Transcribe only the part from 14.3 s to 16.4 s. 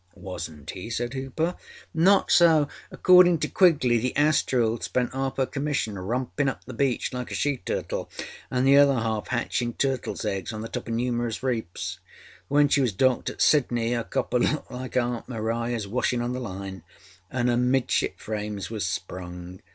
looked like Aunt Mariaâs washing on the